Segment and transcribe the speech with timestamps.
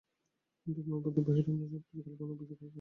[0.67, 2.69] ইন্দ্রিয়ানুভূতির বাহিরে আমরা আর কিছু কল্পনা বা বিচার করিতে পারি না।